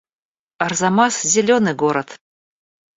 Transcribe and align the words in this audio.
Арзамас— 0.65 1.21
зелёный 1.35 1.75
город 1.85 2.19